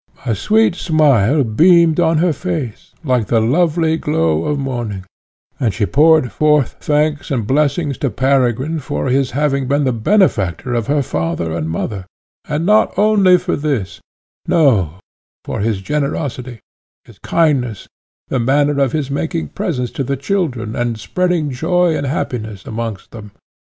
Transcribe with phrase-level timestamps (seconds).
[0.25, 5.05] A sweet smile beamed on her face, like the lovely glow of morning,
[5.59, 10.73] and she poured forth thanks and blessings to Peregrine for his having been the benefactor
[10.73, 12.07] of her father and mother,
[12.45, 14.01] and not only for this,
[14.47, 14.99] no
[15.45, 16.61] for his generosity,
[17.05, 17.87] his kindness,
[18.27, 23.11] the manner of his making presents to the children, and spreading joy and happiness amongst
[23.11, 23.33] them.